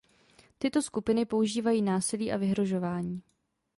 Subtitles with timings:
[0.57, 3.21] Tyto skupiny používají násilí a vyhrožování.